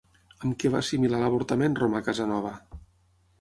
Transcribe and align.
Amb 0.47 0.55
què 0.63 0.71
va 0.75 0.79
assimilar 0.85 1.19
l'avortament 1.25 1.77
Romà 1.81 2.03
Casanova? 2.09 2.55